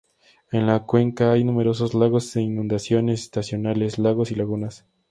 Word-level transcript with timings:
En 0.51 0.65
la 0.65 0.79
cuenca 0.79 1.31
hay 1.31 1.43
numerosos 1.43 1.93
lagos 1.93 2.33
de 2.33 2.41
inundación 2.41 3.07
estacionales, 3.09 3.99
lagos, 3.99 4.31
y 4.31 4.35
lagunas. 4.35 4.83